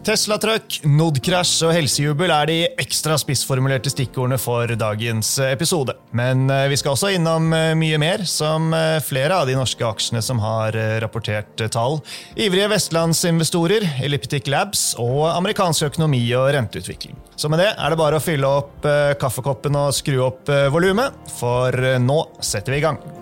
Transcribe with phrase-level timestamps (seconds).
[0.00, 5.92] Tesla-trøkk, Nod-krasj og helsejubel er de ekstra spissformulerte stikkordene for dagens episode.
[6.16, 9.84] Men eh, vi skal også innom eh, mye mer, som eh, flere av de norske
[9.84, 12.00] aksjene som har rapportert tall,
[12.32, 17.20] ivrige vestlandsinvestorer, Elliptic Labs og amerikansk økonomi og renteutvikling.
[17.36, 18.88] Så med det er det bare å fylle opp
[19.20, 23.19] kaffekoppen og skru opp volumet, for nå setter vi i gang.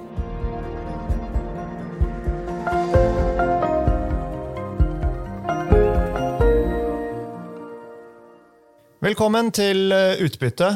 [9.08, 10.66] Velkommen til eh, Utbytte,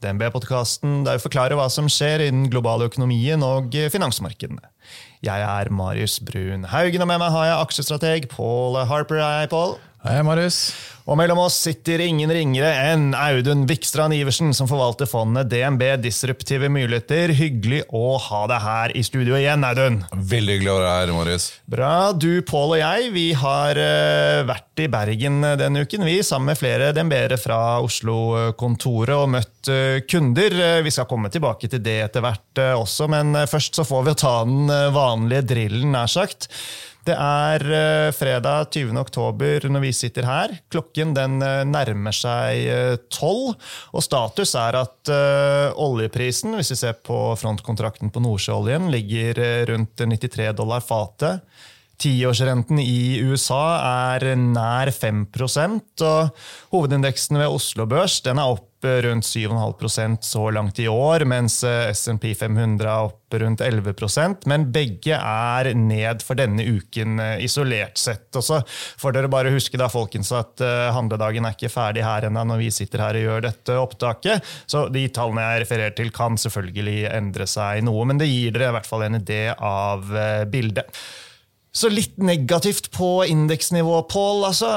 [0.00, 4.62] DNB-podkasten der vi forklarer hva som skjer i den globale økonomien og finansmarkedene.
[5.26, 9.20] Jeg er Marius Brun Haugen, og med meg har jeg aksjestrateg Paul Harper.
[9.20, 9.76] Hei, Paul.
[10.06, 10.70] Hei, Marius.
[11.06, 16.68] Og mellom oss sitter ingen ringere enn Audun Vikstrand Iversen, som forvalter fondet DNB Disruptive
[16.70, 17.32] muligheter.
[17.34, 20.00] Hyggelig å ha deg her i studio igjen, Audun.
[20.14, 21.48] Veldig hyggelig å være her, Marius.
[21.74, 21.90] Bra.
[22.14, 26.60] Du, Pål og jeg vi har uh, vært i Bergen denne uken, vi, sammen med
[26.62, 30.58] flere DNB-ere fra Oslo-kontoret og møtt uh, kunder.
[30.86, 34.36] Vi skal komme tilbake til det etter hvert også, men først så får vi ta
[34.46, 36.50] den vanlige drillen, nær sagt.
[37.06, 38.96] Det er uh, fredag 20.
[38.98, 40.56] oktober når vi sitter her.
[40.72, 43.54] Klokken den uh, nærmer seg eh, tolv.
[43.94, 45.10] og status er at
[45.78, 49.38] oljeprisen, hvis vi ser på frontkontrakten på Nordsjøoljen, ligger
[49.70, 51.44] rundt 93 dollar fatet.
[52.02, 53.62] Tiårsrenten i USA
[54.12, 55.22] er nær 5
[56.04, 56.34] og
[56.74, 58.75] hovedindeksen ved Oslo Børs den er opp
[59.06, 61.60] rundt 7,5% så langt i år, mens
[61.92, 63.94] SMP 500 er opp rundt 11
[64.46, 68.28] men begge er ned for denne uken eh, isolert sett.
[68.38, 68.60] Og så
[69.00, 72.62] får dere bare huske da, folkens, at eh, handledagen er ikke ferdig her ennå når
[72.62, 74.54] vi sitter her og gjør dette opptaket.
[74.70, 78.70] Så de tallene jeg refererer til, kan selvfølgelig endre seg noe, men det gir dere
[78.70, 81.02] i hvert fall en idé av eh, bildet.
[81.76, 84.46] Så litt negativt på indeksnivå, Pål.
[84.48, 84.70] Altså,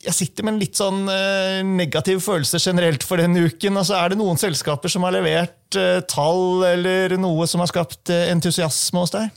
[0.00, 3.76] jeg sitter med en litt sånn uh, negativ følelse generelt for denne uken.
[3.76, 8.12] Altså, er det noen selskaper som har levert uh, tall eller noe som har skapt
[8.12, 9.28] uh, entusiasme hos deg?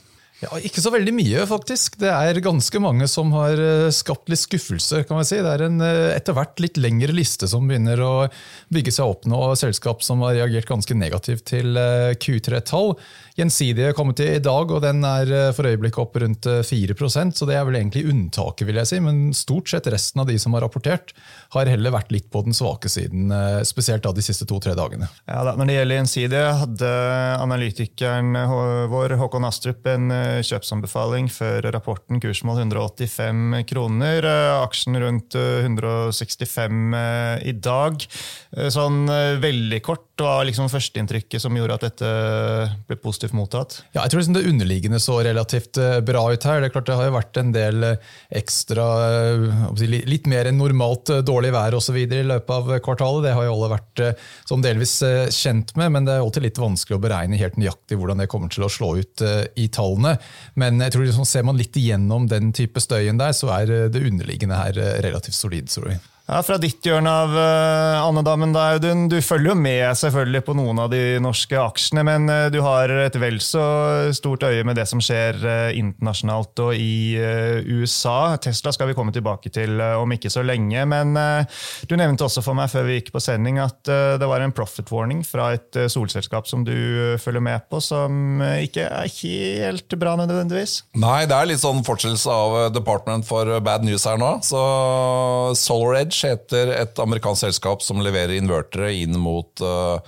[0.42, 1.98] Ja, Ikke så veldig mye, faktisk.
[2.00, 3.60] Det er ganske mange som har
[3.94, 5.04] skapt litt skuffelse.
[5.06, 5.38] kan man si.
[5.40, 8.12] Det er en etter hvert litt lengre liste som begynner å
[8.74, 9.38] bygge seg opp nå.
[9.56, 11.78] Selskap som har reagert ganske negativt til
[12.20, 12.92] Q3-tall.
[13.34, 17.30] Gjensidige kommet til i dag, og den er eh, for øyeblikket opp rundt 4 eh,
[17.34, 19.00] så det er vel egentlig unntaket, vil jeg si.
[19.02, 21.10] Men stort sett resten av de som har rapportert,
[21.50, 25.08] har heller vært litt på den svake siden, eh, spesielt da de siste to-tre dagene.
[25.26, 26.92] Ja, da, Når det gjelder Gjensidige, hadde
[27.40, 28.38] analytikeren
[28.94, 30.14] vår Håkon Astrup en
[30.46, 34.30] kjøpsanbefaling før rapporten, kursmål 185 kroner.
[34.60, 36.94] Aksjen rundt 165
[37.42, 38.06] i dag.
[38.70, 39.08] Sånn
[39.42, 42.10] veldig kort var liksom førsteinntrykket som gjorde at dette
[42.86, 43.84] ble positivt positivt mottatt?
[43.92, 46.60] Ja, jeg tror liksom det underliggende så relativt eh, bra ut her.
[46.60, 50.58] Det er klart det har jo vært en del eh, ekstra eh, Litt mer enn
[50.58, 53.24] normalt dårlig vær og så i løpet av kvartalet.
[53.26, 54.02] Det har jo alle vært
[54.48, 54.96] sånn delvis
[55.34, 58.52] kjent med, men det er alltid litt vanskelig å beregne helt nøyaktig hvordan det kommer
[58.52, 59.24] til å slå ut
[59.60, 60.16] i tallene.
[60.60, 64.02] Men jeg tror liksom, ser man litt igjennom den type støyen der, så er det
[64.02, 65.70] underliggende her relativt solid.
[65.70, 66.02] jeg.
[66.24, 69.02] Ja, Fra ditt hjørne av uh, andedammen, Audun.
[69.12, 72.88] Du følger jo med selvfølgelig på noen av de norske aksjene, men uh, du har
[72.88, 73.64] et vel så
[74.16, 77.20] stort øye med det som skjer uh, internasjonalt og i
[77.68, 78.38] USA.
[78.40, 81.12] Tesla skal vi komme tilbake til om ikke så lenge, men
[81.88, 84.88] du nevnte også for meg før vi gikk på sending at det var en profit
[84.92, 86.74] warning fra et solselskap som du
[87.20, 90.78] følger med på, som ikke er helt bra nødvendigvis?
[91.00, 94.36] Nei, det er litt sånn fortsettelse av Department for bad news her nå.
[94.46, 94.64] så
[95.58, 99.98] SolarEdge Edge heter et amerikansk selskap som leverer invertere inn mot uh,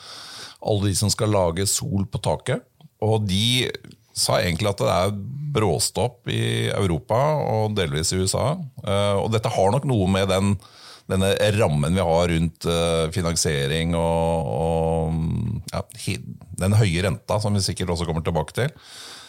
[0.67, 2.65] alle de som skal lage sol på taket.
[3.05, 3.69] Og de
[4.16, 5.19] sa egentlig at det er
[5.56, 8.55] bråstopp i Europa og delvis i USA.
[8.83, 10.55] Uh, og dette har nok noe med den,
[11.11, 15.84] denne rammen vi har rundt uh, finansiering og, og ja,
[16.62, 18.72] den høye renta, som vi sikkert også kommer tilbake til.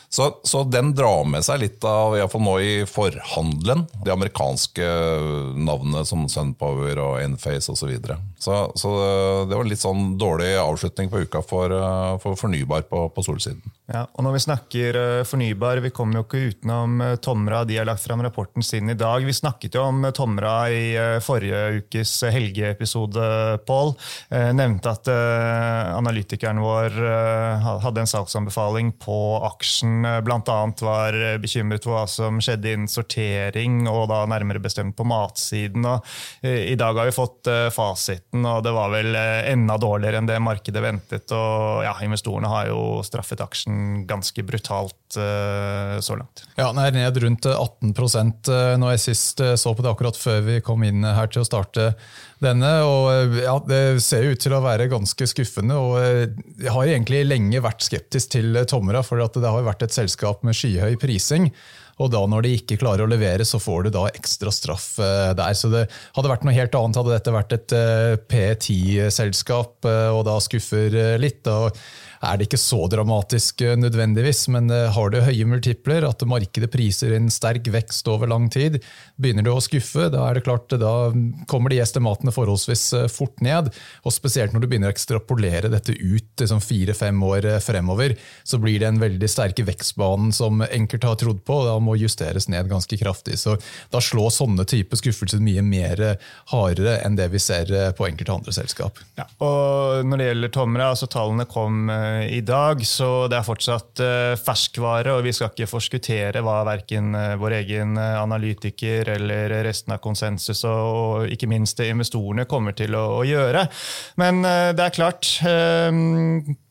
[0.10, 4.88] Så, så, den drar med seg litt av, iallfall nå i forhandelen, de amerikanske
[5.60, 7.92] navnene som Sunpower og Enface osv.
[8.38, 11.74] Så, så Så det var litt sånn dårlig avslutning på uka for,
[12.24, 13.74] for fornybar på, på, solsiden.
[13.92, 17.64] Ja, og når vi snakker eh, fornybar, vi kommer jo ikke utenom eh, Tomra.
[17.68, 19.24] De har lagt fram rapporten sin i dag.
[19.28, 23.28] Vi snakket jo om eh, Tomra i forrige ukes helgeepisode,
[23.68, 23.94] Pål.
[24.58, 26.96] Nevnte at analytikeren vår
[27.84, 29.18] hadde en salgsanbefaling på
[29.48, 34.62] aksjen Blant annet var eh, bekymret for hva som skjedde innen sortering, og da nærmere
[34.64, 35.86] bestemt på matsiden.
[35.88, 36.06] Og
[36.46, 37.50] eh, I dag har vi fått
[38.28, 41.32] fasiten, og det var vel enda dårligere enn det markedet ventet.
[41.32, 46.44] og ja, Investorene har jo straffet aksjen ganske brutalt så langt.
[46.58, 50.60] Ja, den er ned rundt 18% når jeg sist så på det akkurat før vi
[50.62, 51.94] kom inn her til å starte
[52.44, 52.84] denne.
[52.84, 55.76] og ja, Det ser ut til å være ganske skuffende.
[55.76, 55.98] og
[56.60, 60.58] Jeg har egentlig lenge vært skeptisk til Tomra, for det har vært et selskap med
[60.58, 61.52] skyhøy prising.
[61.98, 65.32] Og da når de ikke klarer å levere, så får du da ekstra straff eh,
[65.38, 65.56] der.
[65.58, 70.26] Så det hadde vært noe helt annet hadde dette vært et eh, P10-selskap, eh, og
[70.30, 71.48] da skuffer litt.
[71.50, 71.74] og
[72.22, 76.70] er det ikke så dramatisk eh, nødvendigvis, men eh, har du høye multipler, at markedet
[76.74, 78.80] priser en sterk vekst over lang tid,
[79.22, 81.12] begynner du å skuffe, da er det klart, da
[81.50, 83.70] kommer de estimatene forholdsvis eh, fort ned.
[84.04, 88.18] og Spesielt når du begynner å ekstrapolere dette ut liksom fire-fem år fremover,
[88.48, 91.98] så blir det en veldig sterke vekstbanen som enkelte har trodd på, og da må
[92.00, 93.38] justeres ned ganske kraftig.
[93.42, 93.58] Så
[93.94, 96.02] Da slår sånne type skuffelser mye mer
[96.52, 99.00] hardere enn det vi ser på enkelte andre selskap.
[99.20, 101.90] Ja, og Når det gjelder Tomra, altså tallene kom
[102.30, 105.16] i dag, så det er fortsatt eh, ferskvare.
[105.18, 110.64] Og vi skal ikke forskuttere hva verken eh, vår egen analytiker eller resten av konsensus
[110.68, 113.66] og ikke minst investorene kommer til å, gjøre.
[114.22, 115.26] Men det er klart.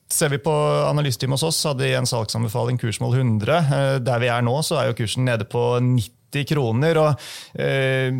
[0.07, 0.53] Ser vi på
[0.87, 4.01] analysteamet hos oss, hadde de en salgsanbefaling kursmål 100.
[4.07, 7.01] Der vi er nå, så er jo kursen nede på 90 kroner.
[7.01, 7.27] og
[7.63, 8.13] eh,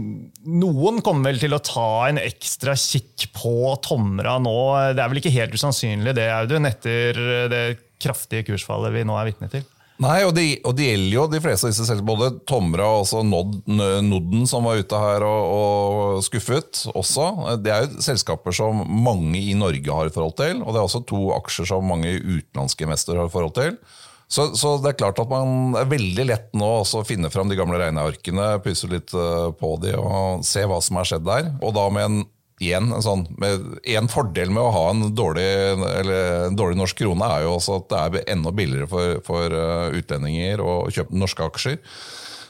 [0.49, 4.59] Noen kommer vel til å ta en ekstra kikk på Tomra nå.
[4.97, 7.65] Det er vel ikke helt usannsynlig det, Audun, etter det
[8.03, 9.65] kraftige kursfallet vi nå er vitne til?
[10.03, 12.09] Nei, og det, og gjelder jo de fleste av disse selskapene.
[12.11, 17.31] Både Tomra og også Nod, Nodden, som var ute her og, og, skuffet også.
[17.65, 20.61] Det er jo selskaper som mange i Norge har i forhold til.
[20.61, 23.79] Og det er også to aksjer som mange utenlandske investorer har i forhold til.
[24.27, 27.59] Så, så, det er klart at man er veldig lett nå å finne fram de
[27.59, 31.53] gamle regnearkene, pusse litt eh, på de og se hva som har skjedd der.
[31.63, 32.19] Og da med en,
[32.59, 35.47] igjen, en, sånn, en fordel med å ha en dårlig,
[35.79, 39.99] en dårlig, norsk krone er jo også at det er enda billigere for, for eh,
[40.03, 41.81] utlendinger å kjøpe norske aksjer.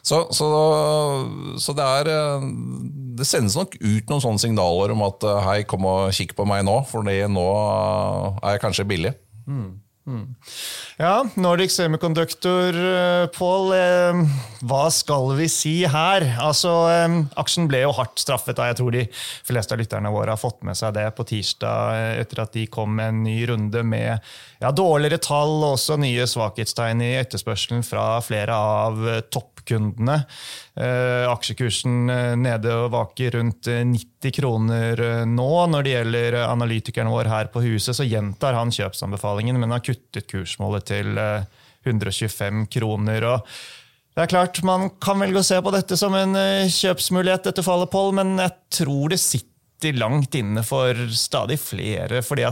[0.06, 0.48] Så, så,
[1.60, 2.50] så det, er, eh,
[3.20, 6.64] det sendes nok ut noen sånne signaler om at hei, kom og kikk på meg
[6.64, 7.50] nå, for nå
[8.40, 9.18] er jeg kanskje billig.
[9.44, 9.74] Mm.
[10.06, 10.34] Mm.
[10.96, 13.72] Ja, Nordic Semiconductor, eh, Pål.
[13.74, 14.20] Eh,
[14.62, 16.22] hva skal vi si her?
[16.38, 18.54] Altså, eh, Aksjen ble jo hardt straffet.
[18.54, 19.08] da Jeg tror de
[19.44, 22.94] fleste av lytterne våre har fått med seg det på tirsdag, etter at de kom
[22.94, 24.20] med en ny runde med
[24.60, 30.20] ja, dårligere tall og også nye svakhetstegn i etterspørselen fra flere av topp kundene.
[30.74, 35.50] Eh, aksjekursen eh, nede og vaker rundt 90 eh, kroner nå.
[35.72, 40.28] Når det gjelder analytikeren vår her på huset, så gjentar han kjøpsanbefalingen, men har kuttet
[40.30, 41.18] kursmålet til
[41.86, 43.26] 125 kroner.
[43.32, 43.56] og
[44.16, 46.32] det er klart, Man kan velge å se på dette som en
[46.72, 52.22] kjøpsmulighet etter fallet, Pål, men jeg tror det sitter langt inne for stadig flere.
[52.24, 52.46] fordi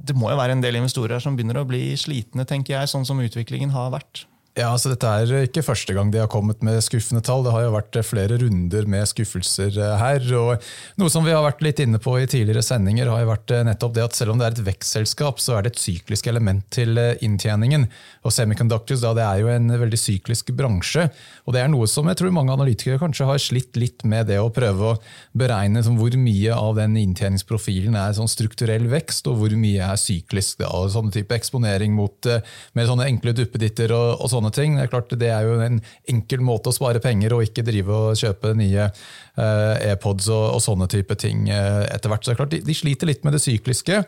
[0.00, 3.06] det må jo være en del investorer som begynner å bli slitne, tenker jeg, sånn
[3.08, 4.24] som utviklingen har vært.
[4.58, 7.44] Ja, altså Dette er ikke første gang de har kommet med skuffende tall.
[7.46, 10.24] Det har jo vært flere runder med skuffelser eh, her.
[10.34, 10.64] og
[10.98, 13.62] Noe som vi har vært litt inne på i tidligere sendinger, har jo vært eh,
[13.68, 16.64] nettopp det at selv om det er et vekstselskap, så er det et syklisk element
[16.74, 17.86] til eh, inntjeningen.
[18.26, 21.06] Og Semiconductors da, det er jo en veldig syklisk bransje.
[21.46, 24.40] og Det er noe som jeg tror mange analytikere kanskje har slitt litt med det
[24.42, 24.98] å prøve å
[25.30, 30.58] beregne hvor mye av den inntjeningsprofilen er sånn strukturell vekst, og hvor mye er syklisk.
[30.64, 32.26] Da, og sånne type eksponering mot
[32.74, 34.76] med sånne enkle duppeditter og, og sånn sånne ting.
[34.76, 37.92] Det er klart det er jo en enkel måte å spare penger og ikke drive
[37.92, 42.24] og kjøpe nye uh, AirPods og, og, sånne type ting uh, etter hvert.
[42.24, 44.02] Så det er klart de, de sliter litt med det sykliske.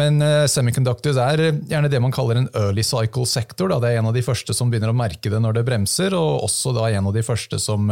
[0.00, 3.70] Men uh, semiconductors er gjerne det man kaller en early cycle sektor.
[3.70, 3.80] Da.
[3.82, 6.46] Det er en av de første som begynner å merke det når det bremser, og
[6.48, 7.90] også da en av de første som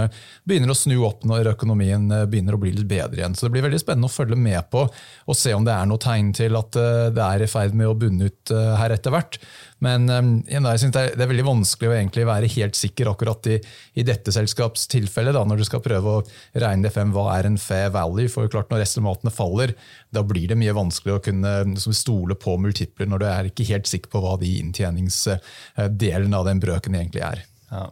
[0.49, 3.37] begynner å snu opp når økonomien begynner å bli litt bedre igjen.
[3.37, 6.01] Så det blir veldig spennende å følge med på og se om det er noe
[6.03, 6.75] tegn til at
[7.15, 9.39] det er i ferd med å bunne ut her etter hvert.
[9.83, 13.59] Men um, jeg synes det, er, veldig vanskelig å være helt sikker akkurat i,
[13.99, 16.25] i dette selskapstilfellet, da, når du skal prøve å
[16.63, 18.31] regne det frem hva er en fair value.
[18.31, 19.75] For klart når estimatene faller,
[20.15, 23.91] da blir det mye vanskelig å kunne stole på multipler når du er ikke helt
[23.91, 27.47] sikker på hva de inntjeningsdelen av den brøken egentlig er.
[27.73, 27.87] Ja.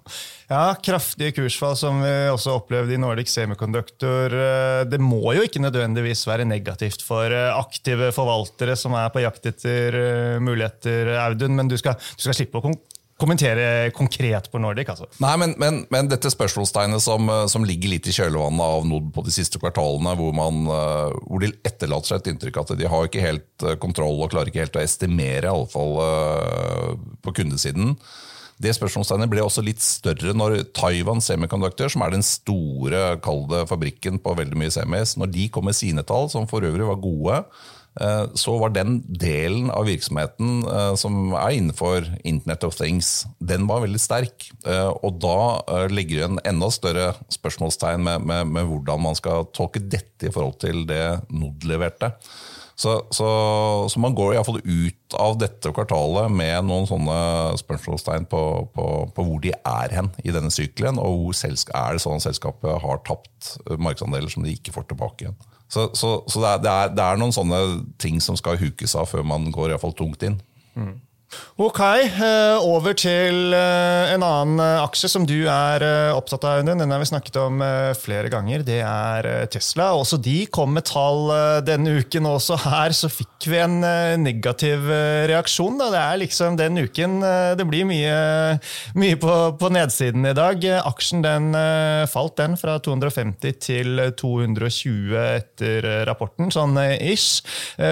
[0.50, 4.36] ja, kraftige kursfall som vi også opplevde i Nordic Semiconductor.
[4.92, 9.96] Det må jo ikke nødvendigvis være negativt for aktive forvaltere som er på jakt etter
[10.44, 12.74] muligheter, Audun, men du skal, du skal slippe å
[13.20, 14.88] kommentere konkret på Nordic.
[14.92, 15.08] altså.
[15.22, 19.24] Nei, men, men, men dette spørsmålstegnet som, som, ligger litt i kjølvannet av Nod på
[19.26, 23.08] de siste kvartalene, hvor, man, eh, hvor de etterlater seg et inntrykk at de har
[23.08, 26.90] ikke helt eh, kontroll og klarer ikke helt å estimere, i alle fall eh,
[27.26, 27.94] på kundesiden.
[28.60, 34.20] Det spørsmålstegnet ble også litt større når Taiwan Semiconductor, som er den store kalde fabrikken
[34.20, 37.38] på veldig mye semis, når de kom med sine tall, som for øvrig var gode,
[37.98, 43.66] Eh, så var den delen av virksomheten eh, som er innenfor Internet of Things, den
[43.66, 44.46] var veldig sterk.
[44.62, 49.48] Eh, og da ligger det en enda større spørsmålstegn med, med, med hvordan man skal
[49.56, 51.02] tolke dette i forhold til det
[51.34, 52.14] NOD leverte.
[52.80, 53.26] Så, så,
[53.92, 57.16] så, man går iallfall ut av dette kvartalet med noen sånne
[57.60, 58.40] spørsmålstegn på,
[58.72, 62.24] på, på, hvor de er hen i denne sykelen, og hvor er det sånn at
[62.24, 65.36] selskapet har tapt markedsandeler som de ikke får tilbake igjen.
[65.70, 67.60] Så, så, det, er, det, er, det, er, noen sånne
[68.00, 70.40] ting som skal hukes av før man går i fall tungt inn.
[70.72, 70.96] Mm.
[71.60, 75.84] Ok, eh, over til eh, en annen eh, aksje som du er
[76.16, 76.62] opptatt av.
[76.64, 77.60] Den har vi snakket om
[78.00, 78.64] flere ganger.
[78.66, 79.90] Det er Tesla.
[79.98, 81.28] Også de kom med tall
[81.66, 82.26] denne uken.
[82.30, 83.78] Også her så fikk vi en
[84.22, 84.88] negativ
[85.30, 85.78] reaksjon.
[85.80, 85.90] Da.
[85.92, 87.20] Det er liksom den uken
[87.58, 88.16] det blir mye,
[88.96, 90.64] mye på, på, nedsiden i dag.
[90.80, 91.52] Aksjen den
[92.10, 97.44] falt den fra 250 til 220 etter rapporten, sånn ish.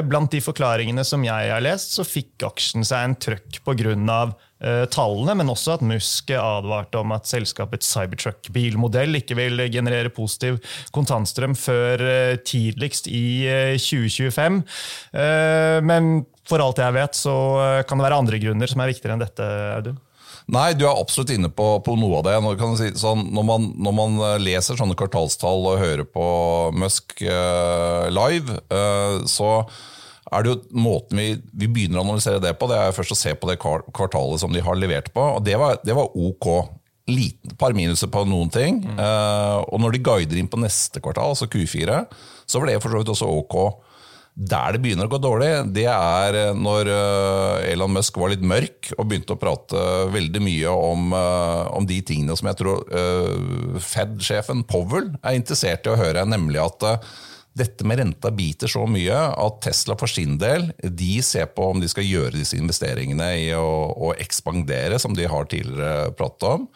[0.08, 4.20] Blant de forklaringene som jeg har lest, så fikk aksjen seg en trøkk pga.
[4.58, 10.56] Uh, tallene, men også at Musk advarte om at selskapets Cybertruck-bilmodell ikke vil generere positiv
[10.90, 14.58] kontantstrøm før uh, tidligst i uh, 2025.
[15.86, 16.08] men
[16.48, 17.34] for alt jeg vet, så
[17.86, 20.00] kan det være andre grunner som er viktigere enn dette, Audun?
[20.48, 22.34] Nei, du er absolutt inne på, på noe av det.
[22.40, 26.26] Når, si, sånn, når, man, når, man, leser sånne kvartalstall og hører på
[26.72, 28.58] Musk live,
[29.28, 29.52] så
[30.28, 33.18] er det jo måten vi, vi, begynner å analysere det på, det er først å
[33.18, 35.24] se på det kvartalet som de har levert på.
[35.38, 36.50] og Det var, det var ok.
[37.08, 38.82] Liten, par minuser på noen ting.
[38.84, 38.98] Mm.
[39.00, 42.02] Uh, og når de guider inn på neste kvartal, altså Q4,
[42.44, 43.56] så var det for så vidt også ok.
[44.52, 48.90] Der det begynner å gå dårlig, det er når uh, Elon Musk var litt mørk
[48.98, 52.84] og begynte å prate veldig mye om, uh, om de tingene som jeg tror
[53.88, 56.90] Fed-sjefen Powell er interessert i å høre, nemlig at
[57.58, 61.82] dette med renta biter så mye at Tesla for sin del de ser på om
[61.82, 63.66] de skal gjøre disse investeringene i å,
[64.08, 66.66] å ekspandere, som de har tidligere pratet om.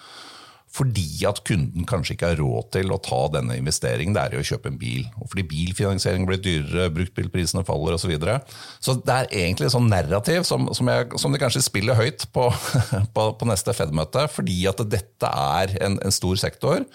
[0.72, 4.14] Fordi at kunden kanskje ikke har råd til å ta denne investeringen.
[4.16, 5.02] Det er jo å kjøpe en bil.
[5.20, 8.06] Og fordi bilfinansiering blir dyrere, bruktbilprisene faller osv.
[8.06, 8.38] Så, videre.
[8.80, 12.24] så det er egentlig et sånn narrativ som, som, jeg, som, de kanskje spiller høyt
[12.32, 12.48] på,
[13.14, 14.24] på, på neste Fed-møte.
[14.32, 16.88] Fordi at dette er en, en stor sektor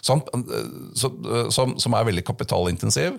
[0.00, 0.22] som,
[0.94, 3.18] som, som, er veldig kapitalintensiv.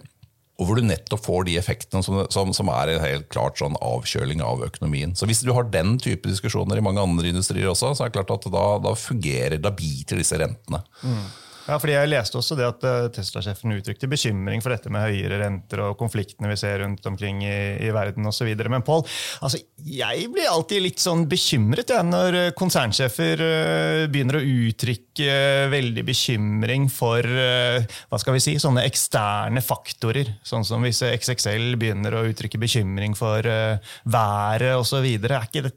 [0.62, 3.78] Og hvor du nettopp får de effektene som, som, som er en helt klart sånn
[3.82, 5.16] avkjøling av økonomien.
[5.18, 8.20] Så Hvis du har den type diskusjoner i mange andre industrier også, så er det
[8.20, 10.84] klart at da, da fungerer, da biter disse rentene.
[11.02, 11.24] Mm.
[11.68, 15.42] Ja, fordi Jeg leste også det at eh, Tesla-sjefen uttrykte bekymring for dette med høyere
[15.44, 18.50] renter og konfliktene vi ser rundt omkring i, i verden osv.
[18.72, 19.04] Men Paul,
[19.46, 25.70] altså, jeg blir alltid litt sånn bekymret ja, når eh, konsernsjefer uh, begynner å uttrykke
[25.72, 30.32] veldig bekymring for hva skal vi si, sånne eksterne faktorer.
[30.48, 35.06] Sånn som hvis XXL begynner å uttrykke bekymring for været osv.
[35.06, 35.74] Er ikke det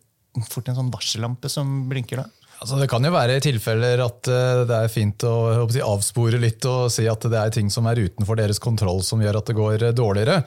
[0.51, 2.29] fort en sånn varsellampe som blinker da?
[2.65, 6.65] Altså, det kan jo være tilfeller at uh, det er fint å si, avspore litt
[6.65, 9.57] og si at det er ting som er utenfor deres kontroll som gjør at det
[9.59, 10.39] går uh, dårligere.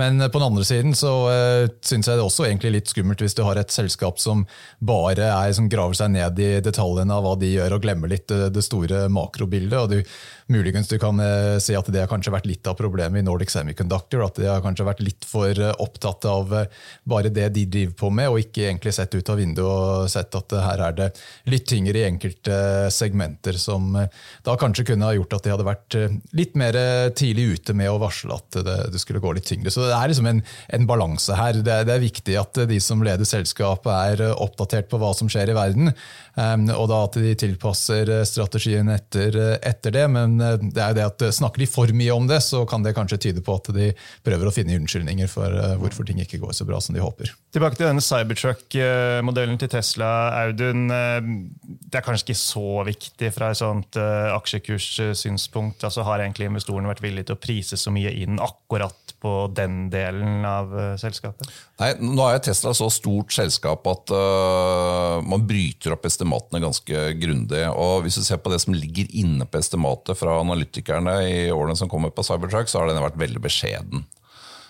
[0.00, 3.36] Men på den andre siden så uh, syns jeg det også egentlig litt skummelt hvis
[3.36, 4.46] du har et selskap som
[4.80, 8.28] bare er, som graver seg ned i detaljene av hva de gjør, og glemmer litt
[8.32, 9.78] det, det store makrobildet.
[9.80, 13.20] og du Muligens du kan uh, si at det har kanskje vært litt av problemet
[13.20, 14.24] i Nordic Semiconductor.
[14.24, 17.94] At de har kanskje vært litt for uh, opptatt av eh, bare det de driver
[18.00, 21.08] på med, og ikke egentlig sett ut av vinduet og sett at her er det
[21.52, 22.56] litt tyngre i enkelte
[22.90, 25.96] segmenter, som da kanskje kunne ha gjort at de hadde vært
[26.36, 26.76] litt mer
[27.16, 29.72] tidlig ute med å varsle at det, det skulle gå litt tyngre.
[29.72, 30.42] Så det er liksom en,
[30.78, 31.60] en balanse her.
[31.60, 35.28] Det er, det er, viktig at de som leder selskapet er oppdatert på hva som
[35.30, 35.92] skjer i verden,
[36.40, 40.06] og da at de tilpasser strategien etter, etter det.
[40.10, 42.84] men Eh, det er det at eh, snakker de for mye om det, så kan
[42.84, 43.90] det kanskje tyde på at de
[44.26, 47.32] prøver å finne unnskyldninger for eh, hvorfor ting ikke går så bra som de håper.
[47.54, 50.10] Tilbake til denne Cybertruck-modellen til Tesla.
[50.44, 55.82] Audun, det er kanskje ikke så viktig fra et sånt aksjekurssynspunkt.
[55.86, 59.88] Altså, har egentlig investorene vært villige til å prise så mye inn akkurat på den
[59.92, 61.48] delen av selskapet?
[61.80, 67.64] Nei, Nå er Tesla så stort selskap at uh, man bryter opp estimatene ganske grundig.
[67.70, 71.76] og Hvis du ser på det som ligger inne på estimatet fra analytikerne i årene
[71.78, 74.06] som kommer på Cybertruck, så har den vært veldig beskjeden.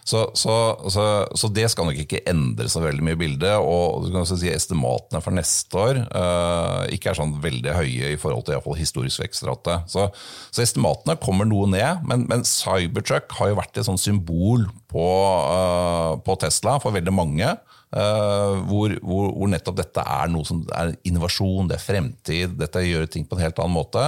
[0.04, 0.54] Så, så,
[0.88, 1.04] så,
[1.36, 3.56] så, det skal nok ikke endre så veldig mye i bildet.
[3.60, 8.20] Og du kan si estimatene for neste år uh, ikke er sånn veldig høye i
[8.20, 9.80] forhold til i historisk vekstrate.
[9.90, 10.08] Så,
[10.60, 16.16] estimatene kommer noe ned, men, men, Cybertruck har jo vært et sånt symbol på, uh,
[16.24, 17.52] på Tesla for veldig mange.
[17.90, 22.86] Uh, hvor, hvor, hvor, nettopp dette er noe som er innovasjon, det er fremtid, dette
[22.86, 24.04] gjør ting på en helt annen måte.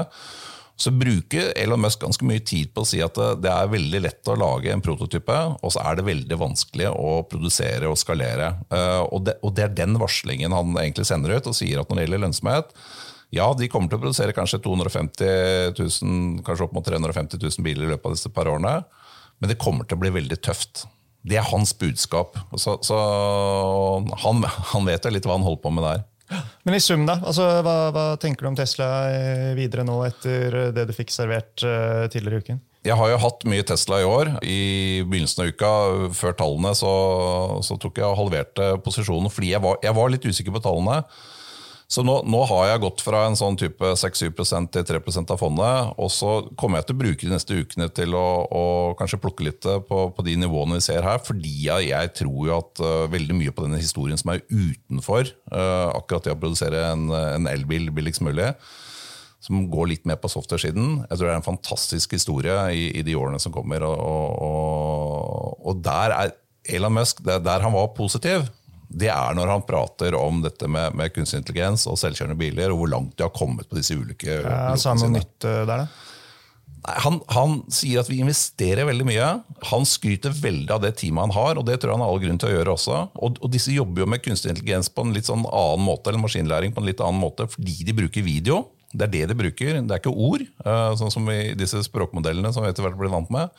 [0.83, 4.31] Så bruker Elon Musk ganske mye tid på å si at det er veldig lett
[4.33, 8.49] å lage en prototype, og så er det veldig vanskelig å produsere og skalere.
[8.75, 12.07] Eh, og det er den varslingen han egentlig sender ut og sier at når det
[12.09, 12.75] gjelder lønnsomhet,
[13.33, 17.87] ja, de kommer til å produsere kanskje 250 000, kanskje opp mot 350 000 biler
[17.87, 18.83] i løpet av disse par årene,
[19.41, 20.85] men det kommer til å bli veldig tøft.
[21.23, 22.37] Det er hans budskap.
[22.59, 22.99] Så, så
[24.25, 26.05] han, han, vet jo litt hva han holder på med der.
[26.63, 27.17] Men i sum, da?
[27.27, 31.65] Altså, hva, hva, tenker du om Tesla eh, videre nå, etter det du fikk servert
[31.67, 32.61] uh, tidligere i uken?
[32.87, 34.31] Jeg har jo hatt mye Tesla i år.
[34.47, 34.63] I
[35.07, 35.73] begynnelsen av uka,
[36.19, 36.93] før tallene, så,
[37.67, 41.01] så tok jeg og halverte posisjonen fordi jeg var, jeg var litt usikker på tallene.
[41.93, 45.91] Så nå, nå, har jeg gått fra en sånn type 6-7% til 3% av fondet.
[46.01, 48.63] Og så kommer jeg til å bruke de neste ukene til å, å
[48.97, 51.21] kanskje plukke litt på, på, de nivåene vi ser her.
[51.27, 55.93] Fordi jeg tror jo at uh, veldig mye på denne historien som er utenfor uh,
[55.93, 58.49] akkurat det å produsere en, en elbil billigst mulig,
[59.45, 61.03] som går litt mer på software-siden.
[61.11, 63.85] Jeg tror det er en fantastisk historie i, i de årene som kommer.
[63.85, 66.35] Og, og, og der er
[66.73, 68.49] Elon Musk, der, der han var positiv
[68.93, 72.83] det er når han prater om dette med, med kunstig intelligens og selvkjørende biler, og
[72.83, 75.85] hvor langt de har kommet på disse ulike ja, Sa han noe nytt eh, der,
[75.85, 76.11] da?
[76.83, 79.27] Han, han, sier at vi investerer veldig mye.
[79.71, 82.23] Han skryter veldig av det teamet han har, og det tror jeg han har all
[82.25, 82.97] grunn til å gjøre også.
[83.23, 86.25] Og, og, disse jobber jo med kunstig intelligens på en litt sånn annen måte, eller
[86.25, 88.65] maskinlæring på en litt annen måte, fordi de bruker video.
[88.91, 92.51] Det er det de bruker, det er ikke ord, eh, sånn som i disse språkmodellene
[92.53, 93.55] som vi etter hvert blir vant med.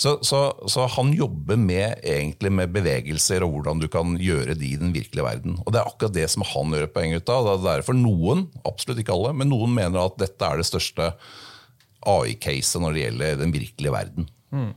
[0.00, 4.70] Så, så, så, han jobber med, egentlig med bevegelser og hvordan du kan gjøre de
[4.72, 5.58] i den virkelige verden.
[5.60, 7.44] Og Det er akkurat det som han gjør poenget ut av.
[7.44, 11.10] Det er derfor noen, absolutt ikke alle, men noen mener at dette er det største
[12.08, 14.30] AI-caset når det gjelder den virkelige verden.
[14.56, 14.72] Mm.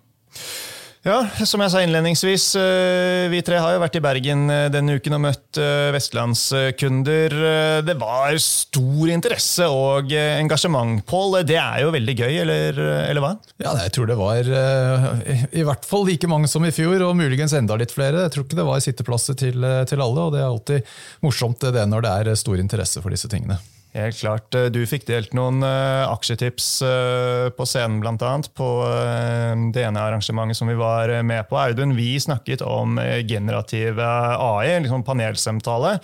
[1.03, 4.93] Ja, som jeg sa innledningsvis, eh, vi tre har jo vært i Bergen eh, denne
[4.95, 7.35] uken og møtt eh, vestlandskunder.
[7.83, 11.03] Det var stor interesse og engasjement.
[11.03, 12.79] Pål, det er jo veldig gøy, eller,
[13.09, 13.33] eller, hva?
[13.59, 17.57] Ja, jeg tror det var i hvert fall like mange som i fjor, og muligens
[17.59, 18.23] enda litt flere.
[18.23, 19.59] Jeg tror ikke det var sitteplasser til,
[19.91, 20.95] til alle, og det er alltid
[21.27, 23.59] morsomt det når det er stor interesse for disse tingene.
[23.93, 24.55] Helt klart.
[24.57, 28.31] Eh, du fikk delt noen uh, aksjetips uh, på scenen, bl.a.
[28.57, 28.69] På
[29.73, 31.57] det ene arrangementet som vi var med på.
[31.61, 32.97] Audun, vi snakket om
[33.29, 35.95] generativ AI, liksom panelsamtale,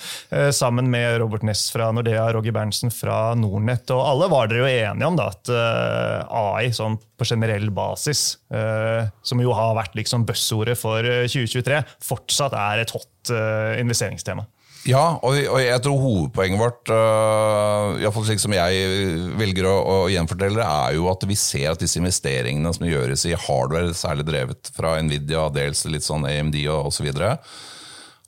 [0.56, 3.90] sammen med Robert Ness fra Nordea og Roger Berntsen fra Nordnett.
[3.96, 9.44] Og alle var dere jo enige om da, at AI sånn på generell basis, som
[9.44, 13.34] jo har vært liksom buzzordet for 2023, fortsatt er et hot
[13.82, 14.46] investeringstema.
[14.88, 19.98] Ja, og, jeg tror hovedpoenget vårt, uh, iallfall fall slik som jeg velger å, å,
[20.12, 24.72] gjenfortelle, er jo at vi ser at disse investeringene som gjøres i hardware, særlig drevet
[24.76, 27.12] fra Nvidia, dels litt sånn AMD og osv.,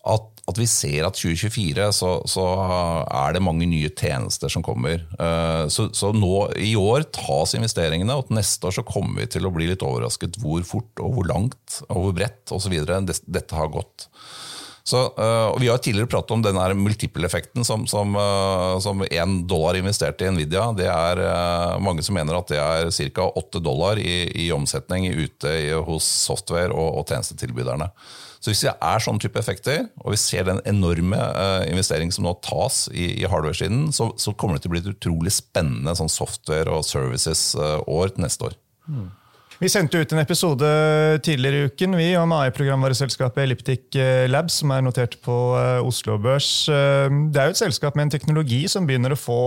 [0.01, 2.45] at, at vi ser at 2024 så, så,
[3.05, 5.05] er det mange nye tjenester som kommer.
[5.21, 9.47] Uh, så, så, nå i år tas investeringene, og neste år så kommer vi til
[9.47, 12.75] å bli litt overrasket hvor fort og hvor langt og hvor bredt osv.
[12.81, 14.09] dette har gått.
[14.83, 19.03] Så, uh, vi har tidligere pratet om denne multiple-effekten som, som, uh, som
[19.47, 20.71] dollar investert i Nvidia.
[20.77, 23.27] Det er uh, mange som mener at det er ca.
[23.29, 27.91] 8 dollar i, i omsetning ute i, hos software- og, og, tjenestetilbyderne.
[28.41, 31.19] Så hvis det er sånn type effekter, og vi ser den enorme
[31.69, 34.89] investeringen som nå tas i, i hardware-siden, så, så, kommer det til å bli et
[34.95, 38.57] utrolig spennende sånn software- og services-år til neste år.
[38.89, 39.11] Mm.
[39.61, 40.65] Vi sendte ut en episode
[41.21, 46.15] tidligere i uken vi om AI-programvareselskapet Elliptic eh, Labs, som er notert på eh, Oslo
[46.17, 46.47] Børs.
[46.65, 49.37] Eh, det er jo et selskap med en teknologi som begynner å få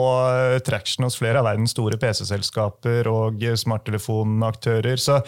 [0.62, 5.03] traction hos flere av verdens store PC-selskaper og smarttelefonaktører.
[5.03, 5.18] Så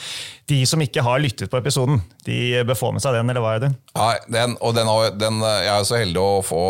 [0.47, 3.57] de som ikke har lyttet på episoden, de bør få med seg den, eller hva
[3.57, 3.73] er det?
[3.99, 6.63] Nei, den, og den, den, jeg er så heldig å få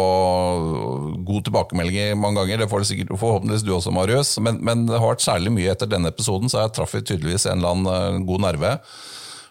[1.20, 2.64] god tilbakemelding mange ganger.
[2.64, 4.32] Det får du sikkert forhåpentligvis du også, Marius.
[4.40, 7.60] Men, men, det har vært særlig mye etter denne episoden, så jeg traff tydeligvis en
[7.60, 8.72] eller annen god nerve.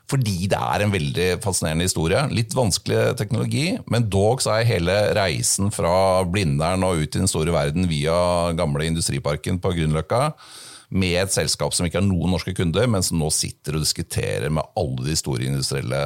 [0.06, 2.20] Fordi det er en veldig fascinerende historie.
[2.30, 7.32] Litt vanskelig teknologi, men dog så er hele reisen fra Blindern og ut i den
[7.32, 8.13] store verden via
[8.58, 10.30] gamle industriparken på Grünerløkka
[10.94, 14.54] med et selskap som ikke har noen norske kunder, men som nå sitter og diskuterer
[14.54, 16.02] med alle de store industrielle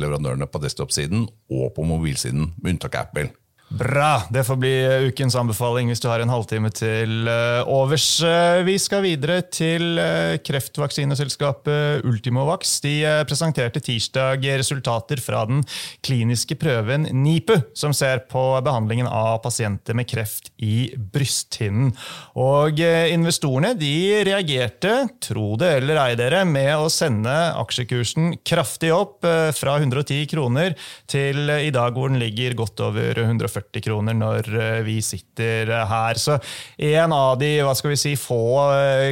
[0.00, 3.28] leverandørene på desktop-siden og på mobilsiden, med unntak av Apple.
[3.68, 4.22] Bra!
[4.30, 4.72] Det får bli
[5.08, 8.20] ukens anbefaling hvis du har en halvtime til uh, overs.
[8.20, 9.96] Uh, vi skal videre til
[10.44, 12.76] kreftvaksineselskapet Ultimovax.
[12.84, 12.92] De
[13.26, 15.64] presenterte tirsdag resultater fra den
[16.04, 21.94] kliniske prøven NIPU, som ser på behandlingen av pasienter med kreft i brysthinnen.
[22.36, 24.92] Og investorene de reagerte,
[25.24, 27.32] tro det eller ei dere, med å sende
[27.64, 29.24] aksjekursen kraftig opp
[29.56, 30.76] fra 110 kroner
[31.10, 34.48] til i dag hvor den ligger godt over 140 140 kroner når
[34.86, 36.18] vi sitter her.
[36.20, 36.38] Så
[36.76, 38.40] en av de hva skal vi si, få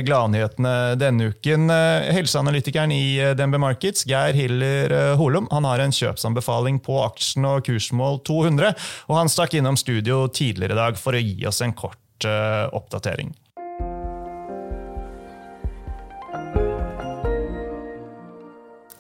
[0.07, 1.71] gladnyhetene denne uken.
[2.17, 8.23] Helseanalytikeren i DNB Markets, Geir Hiller Holum, han har en kjøpsanbefaling på aksjen og kursmål
[8.27, 8.75] 200.
[9.09, 13.33] og Han stakk innom studio tidligere i dag for å gi oss en kort oppdatering.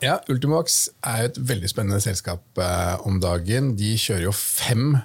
[0.03, 3.77] Ja, Ultimax er et veldig spennende selskap eh, om dagen.
[3.79, 5.05] De kjører jo fem eh,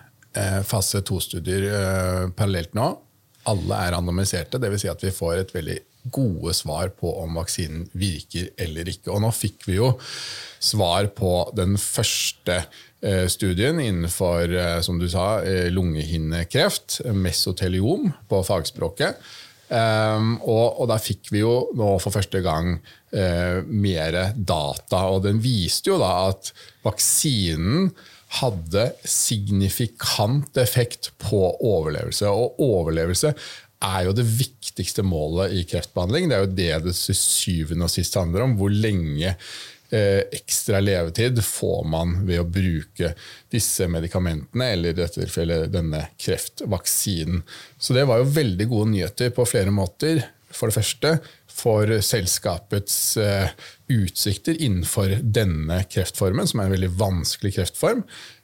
[0.68, 2.88] fase to-studier eh, parallelt nå.
[3.48, 4.84] Alle er randomiserte, dvs.
[4.84, 5.78] Si at vi får et veldig
[6.12, 9.12] gode svar på om vaksinen virker eller ikke.
[9.14, 9.94] Og nå fikk vi jo
[10.64, 12.62] svar på den første
[13.02, 19.20] eh, studien innenfor eh, som du sa, eh, lungehinnekreft, mesoteliom på fagspråket.
[19.68, 22.78] Um, og, og, der fikk vi jo nå for første gang
[23.12, 26.54] uh, mer data, og den viste jo da at
[26.86, 27.90] vaksinen
[28.42, 32.28] hadde signifikant effekt på overlevelse.
[32.28, 33.32] Og overlevelse
[33.88, 36.28] er jo det viktigste målet i kreftbehandling.
[36.28, 38.58] Det er jo det det til syvende og sist handler om.
[38.60, 39.36] Hvor lenge
[39.90, 43.14] Eh, ekstra levetid får man ved å bruke
[43.52, 47.46] disse medikamentene, eller i dette tilfellet denne kreftvaksinen.
[47.80, 50.26] Så det var jo veldig gode nyheter på flere måter.
[50.52, 51.14] For det første
[51.58, 53.56] for selskapets eh,
[53.92, 58.04] utsikter innenfor denne kreftformen, som er en veldig vanskelig kreftform.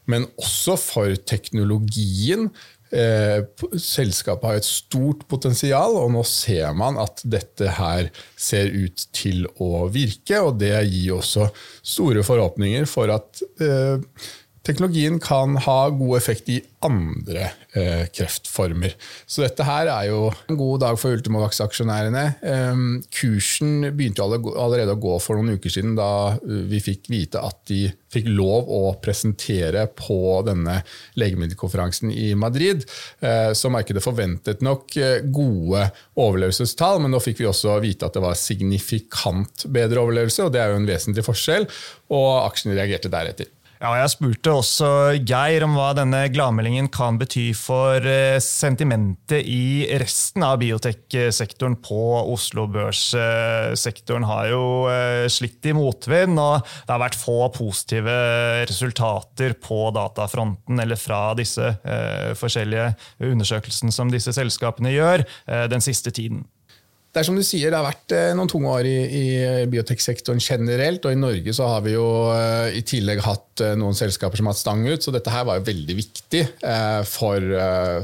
[0.09, 2.49] Men også for teknologien
[2.93, 3.41] Eh,
[3.81, 9.47] selskapet har et stort potensial, og nå ser man at dette her ser ut til
[9.63, 10.37] å virke.
[10.45, 11.47] Og det gir også
[11.81, 13.97] store forhåpninger for at eh,
[14.63, 18.93] teknologien kan ha god effekt i andre eh, kreftformer.
[19.27, 22.23] Så dette her er jo en god dag for Ultimovax-aksjonærene.
[22.39, 27.43] Eh, kursen begynte allerede å gå for noen uker siden, da eh, vi fikk vite
[27.43, 30.77] at de fikk lov å presentere på denne
[31.19, 32.85] legemiddelkonferansen i Madrid.
[33.19, 38.15] Eh, så markedet forventet nok eh, gode overlevelsestall, men nå fikk vi også vite at
[38.15, 41.67] det var signifikant bedre overlevelse, og det er jo en vesentlig forskjell,
[42.15, 43.51] og aksjene reagerte deretter.
[43.83, 44.89] Ja, Jeg spurte også
[45.27, 51.99] Geir om hva denne gladmeldingen kan bety for eh, sentimentet i resten av bioteksektoren på
[52.21, 53.01] Oslo Børs.
[53.75, 58.15] Sektoren har jo eh, slitt i motvind, og det har vært få positive
[58.71, 62.93] resultater på datafronten eller fra disse eh, forskjellige
[63.33, 65.27] undersøkelsene som disse selskapene gjør
[65.67, 66.45] den siste tiden.
[67.13, 69.25] Det er som du sier, det har vært eh, noen tunge år i, i
[69.69, 71.03] bioteksektoren generelt.
[71.05, 74.49] Og i Norge så har vi jo eh, i tillegg hatt eh, noen selskaper som
[74.49, 76.41] har hatt stang ut, så dette her var jo veldig viktig
[77.05, 77.45] for,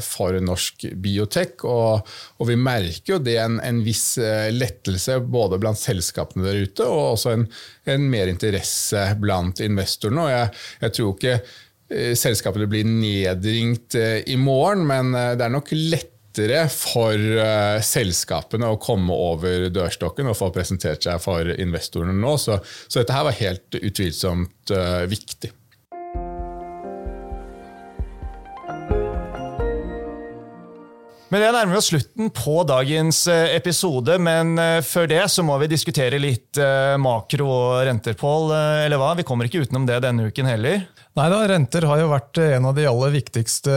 [0.06, 1.65] for norsk biotek.
[1.65, 4.19] Og, og, vi merker jo det en, en viss
[4.54, 7.48] lettelse både blant selskapene der ute, og også en,
[7.89, 10.28] en mer interesse blant investorene.
[10.28, 10.54] Og jeg,
[10.86, 17.15] jeg tror ikke selskapene blir nedringt i morgen, men det er nok lett lettere for
[17.15, 22.38] uh, selskapene å komme over dørstokken og få presentert seg for investorene nå.
[22.38, 25.52] Så, så dette her var helt utvilsomt uh, viktig.
[31.30, 35.60] Med det nærmer vi oss slutten på dagens eh, episode, men før det så må
[35.62, 36.58] vi diskutere litt
[36.97, 38.49] makro og renter, Pål.
[38.88, 39.12] Eller hva?
[39.13, 40.88] Vi kommer ikke utenom det denne uken heller.
[41.20, 43.74] Nei da, Renter har jo vært en av de aller viktigste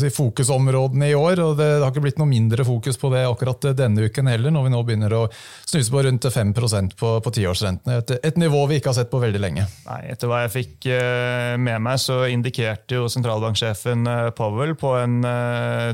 [0.00, 1.42] si, fokusområdene i år.
[1.44, 4.64] og Det har ikke blitt noe mindre fokus på det akkurat denne uken heller, når
[4.64, 5.20] vi nå begynner å
[5.68, 6.54] snuse på rundt 5
[6.96, 8.00] på, på tiårsrentene.
[8.00, 9.66] Et, et, nivå vi ikke har sett på veldig lenge.
[9.90, 14.96] Nei, Etter hva jeg fikk eh, med meg, så indikerte jo sentralbanksjefen eh, Powell på
[15.02, 15.20] en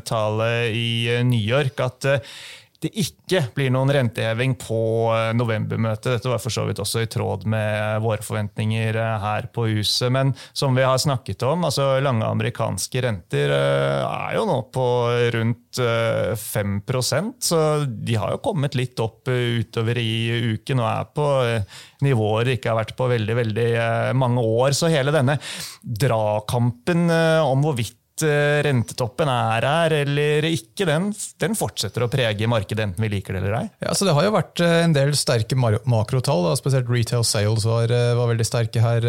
[0.06, 2.06] tale i New York at
[2.84, 4.78] det ikke blir noen renteheving på
[5.14, 6.18] eh, novembermøtet.
[6.18, 10.10] Dette var for så vidt også i tråd med våre forventninger eh, her på huset.
[10.12, 14.86] Men som vi har snakket om, altså lange amerikanske renter eh, er jo nå på
[15.34, 21.26] rundt 5% så de har jo kommet litt opp utover i uken og er på
[22.06, 23.68] nivåer de ikke har vært på veldig, veldig
[24.20, 24.76] mange år.
[24.76, 25.38] Så hele denne
[25.82, 31.08] dragkampen om hvorvidt Eh, rentetoppen er her eller ikke, den,
[31.42, 33.64] den, fortsetter å prege markedet, enten vi liker det eller ei.
[33.82, 37.90] Ja, så Det har jo vært eh, en del sterke makrotall, spesielt retail sales var,
[37.90, 39.08] eh, var, veldig sterke her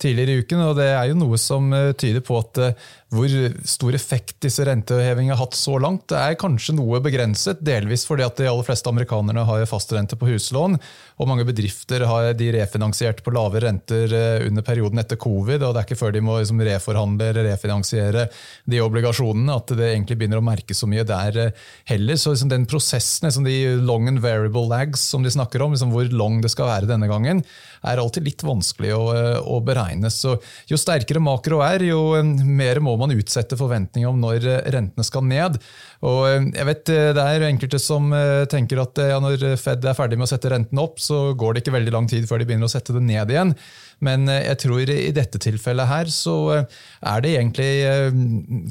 [0.00, 0.64] tidligere i uken.
[0.70, 2.62] og Det er jo noe som tyder på at
[3.10, 3.32] hvor
[3.66, 7.58] stor effekt disse rentehevingene har hatt så langt, det er kanskje noe begrenset.
[7.66, 10.76] Delvis fordi at de aller fleste amerikanerne har fastrente på huslån.
[11.18, 15.58] Og mange bedrifter har de refinansiert på lave renter eh, under perioden etter covid.
[15.58, 18.28] og Det er ikke før de må liksom reforhandle eller refinansiere
[18.70, 22.20] de obligasjonene at det egentlig begynner å merke så mye der eh, heller.
[22.20, 23.58] Så liksom den prosessen, liksom de
[23.90, 27.10] long and variable lags som de snakker om, liksom hvor long det skal være denne
[27.10, 27.42] gangen,
[27.82, 30.14] er alltid litt vanskelig å, eh, å beregne.
[30.14, 30.38] Så
[30.70, 35.58] jo sterkere makro er, jo mer må man utsette forventninger om når rentene skal ned.
[36.06, 36.22] Og
[36.56, 38.10] jeg vet Det er enkelte som
[38.50, 41.64] tenker at ja, når Fed er ferdig med å sette rentene opp, så går det
[41.64, 43.54] ikke veldig lang tid før de begynner å sette det ned igjen.
[44.00, 47.70] Men jeg tror i dette tilfellet her så er det egentlig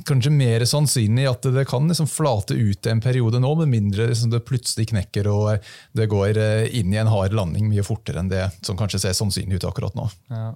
[0.10, 4.34] kanskje mer sannsynlig at det kan liksom flate ut en periode nå, med mindre liksom
[4.34, 6.40] det plutselig knekker og det går
[6.74, 9.98] inn i en hard landing mye fortere enn det som kanskje ser sannsynlig ut akkurat
[9.98, 10.10] nå.
[10.34, 10.54] Ja.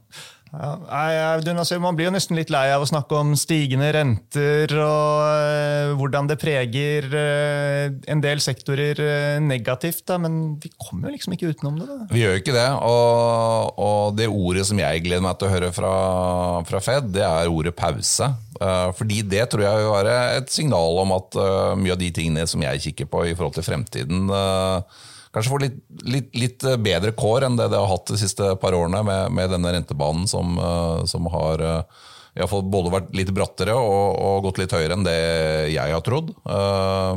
[0.53, 5.93] Ja, man blir jo nesten litt lei av å snakke om stigende renter og uh,
[5.97, 11.33] hvordan det preger uh, en del sektorer uh, negativt, da, men vi kommer jo liksom
[11.33, 11.87] ikke utenom det.
[11.89, 11.97] Da.
[12.11, 15.53] Vi gjør jo ikke det, og, og, det ordet som jeg gleder meg til å
[15.55, 15.93] høre fra,
[16.69, 18.29] fra Fed, det er ordet pause.
[18.99, 21.39] fordi det tror jeg vil være et signal om at
[21.79, 24.29] mye av de tingene som jeg kikker på i forhold til fremtiden,
[25.33, 28.75] kanskje får litt, litt, litt, bedre kår enn det det har hatt de siste par
[28.77, 31.63] årene med, med denne rentebanen som, eh, som har
[32.33, 35.19] iallfall både vært litt brattere og, og, gått litt høyere enn det
[35.73, 36.31] jeg har trodd.
[36.45, 37.13] Eh,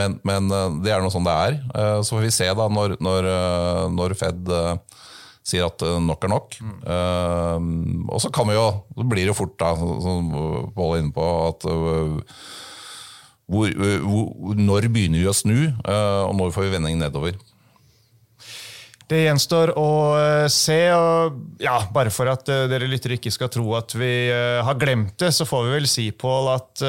[0.00, 1.60] men, men, det er noe sånn det er.
[2.04, 3.30] Så får vi se da når, når,
[3.96, 4.54] når Fed
[5.50, 6.56] sier at nok er nok.
[6.60, 8.08] Mm.
[8.12, 10.28] Og så kan vi jo, så blir det jo fort, da, som
[10.76, 11.64] Pål er inne på, at
[13.50, 13.72] hvor,
[14.04, 17.38] hvor, når begynner vi å snu, eh, og når får vi vending nedover?
[19.10, 20.78] Det gjenstår å eh, se.
[20.94, 24.78] og ja, Bare for at uh, dere lyttere ikke skal tro at vi uh, har
[24.78, 26.82] glemt det, så får vi vel si Pål, at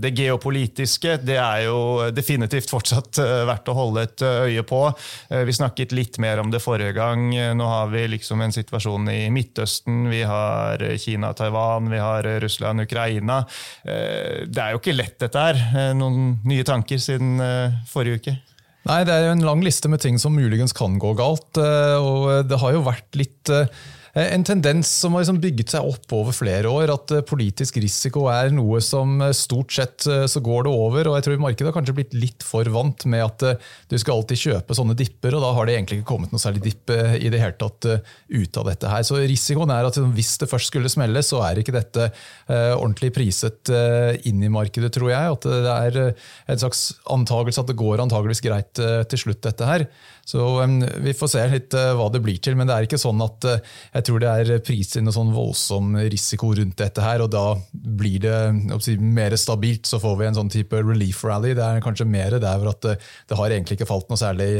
[0.00, 4.80] det geopolitiske det er jo definitivt fortsatt verdt å holde et øye på.
[5.46, 7.30] vi snakket litt mer om det forrige gang.
[7.58, 10.06] Nå har vi liksom en situasjon i Midtøsten.
[10.12, 13.40] Vi har Kina, Taiwan, vi har Russland, Ukraina.
[13.84, 15.62] det er jo ikke lett, dette her.
[15.98, 17.38] Noen nye tanker siden
[17.90, 18.38] forrige uke?
[18.88, 21.60] Nei, Det er jo en lang liste med ting som muligens kan gå galt.
[21.60, 25.74] Eh, og Det har jo vært litt eh, Eh, en tendens som har liksom bygget
[25.74, 26.90] seg opp over flere år.
[26.94, 31.10] At eh, politisk risiko er noe som eh, stort sett så går det over.
[31.10, 33.44] og jeg tror Markedet har kanskje blitt litt for vant med at
[33.90, 36.62] du skal alltid kjøpe sånne dipper, og da har det egentlig ikke kommet noe særlig
[36.64, 39.04] dipp i det hele tatt ut av dette her.
[39.06, 42.08] Så risikoen er at liksom, hvis det først skulle smelle, så er ikke dette
[42.48, 43.72] ordentlig priset
[44.28, 45.36] inn i markedet, tror jeg.
[45.36, 46.00] At det er
[46.54, 49.88] en slags antagelse at det går antageligvis greit til slutt, dette her.
[50.28, 53.00] Så um, Vi får se litt uh, hva det blir til, men det er ikke
[53.00, 57.24] sånn at uh, jeg tror det er priset noe sånn voldsom risiko rundt dette her,
[57.24, 58.36] og da blir det
[58.84, 59.88] si, mer stabilt.
[59.88, 61.54] Så får vi en sånn type relief rally.
[61.56, 64.50] Det er kanskje mer der at uh, det har egentlig ikke falt noe særlig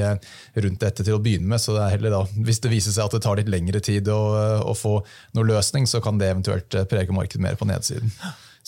[0.57, 1.61] rundt dette til å begynne med.
[1.61, 4.09] så det er heller da, Hvis det viser seg at det tar litt lengre tid
[4.09, 4.21] å,
[4.65, 4.99] å få
[5.37, 8.15] noe løsning, så kan det eventuelt prege markedet mer på nedsiden.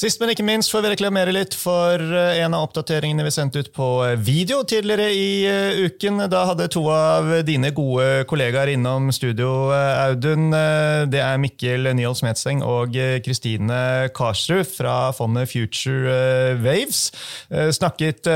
[0.01, 3.61] Sist, men ikke minst får vi reklamere litt for eh, en av oppdateringene vi sendte
[3.61, 6.23] ut på eh, video tidligere i eh, uken.
[6.33, 10.55] Da hadde to av dine gode kollegaer innom studio, Audun.
[11.13, 17.11] Det er Mikkel Nyhold Smetseng og Kristine Karsrud fra fondet Future Waves.
[17.77, 18.29] Snakket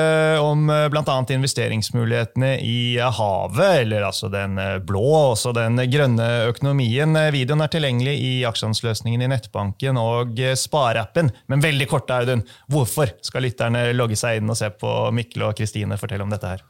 [0.43, 1.17] om bl.a.
[1.37, 7.17] investeringsmulighetene i havet, eller altså den blå, også den grønne økonomien.
[7.35, 11.33] Videoen er tilgjengelig i aksjonsløsningen i nettbanken og spareappen.
[11.55, 15.55] Men veldig kort, Audun, hvorfor skal lytterne logge seg inn og se på Mikkel og
[15.55, 16.65] Kristine fortelle om dette her?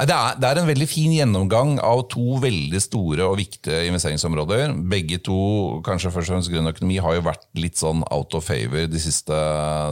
[0.00, 4.72] Det er, det er, en veldig fin gjennomgang av to veldig store og viktige investeringsområder.
[4.88, 5.36] Begge to,
[5.84, 9.02] kanskje først og fremst grønn økonomi, har jo vært litt sånn out of favor de
[9.02, 9.40] siste,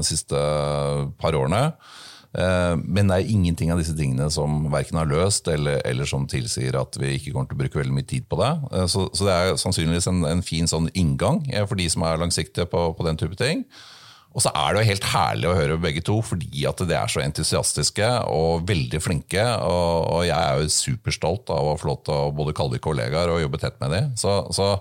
[0.09, 0.45] siste
[1.21, 1.67] par årene.
[2.39, 6.25] Eh, men det er ingenting av disse tingene som verken har løst eller, eller, som
[6.31, 8.55] tilsier at vi ikke kommer til å bruke veldig mye tid på det.
[8.73, 12.07] Eh, så, så det er sannsynligvis en, en fin sånn inngang eh, for de som
[12.09, 13.67] er langsiktige på, på den type ting.
[14.39, 17.11] Og så er det jo helt herlig å høre begge to, fordi at de er
[17.11, 19.43] så entusiastiske og veldig flinke.
[19.67, 22.85] Og, og jeg er jo superstolt av å få lov til å både kalle de
[22.85, 24.13] kollegaer og jobbe tett med dem.
[24.21, 24.77] Så, så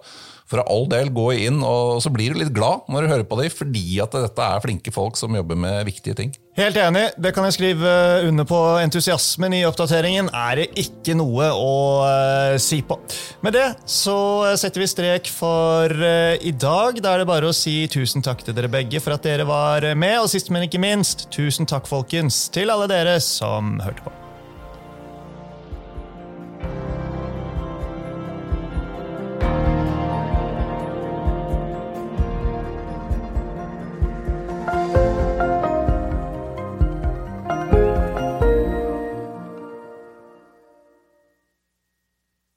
[0.48, 3.40] for all del, gå inn, og så blir du litt glad når du hører på
[3.42, 6.34] dem, fordi at dette er flinke folk som jobber med viktige ting.
[6.58, 7.92] Helt enig, det kan jeg skrive
[8.26, 8.58] under på.
[8.82, 12.98] Entusiasmen i oppdateringen er det ikke noe å uh, si på.
[13.46, 14.18] Med det så
[14.58, 16.98] setter vi strek for i dag.
[17.04, 19.86] Da er det bare å si tusen takk til dere begge for at dere var
[19.94, 24.27] med, og sist, men ikke minst, tusen takk, folkens, til alle dere som hørte på.